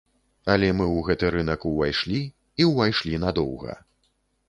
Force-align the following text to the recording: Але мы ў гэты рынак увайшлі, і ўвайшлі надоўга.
Але 0.53 0.69
мы 0.77 0.85
ў 0.85 1.03
гэты 1.09 1.29
рынак 1.35 1.69
увайшлі, 1.73 2.25
і 2.61 2.71
ўвайшлі 2.73 3.25
надоўга. 3.29 3.81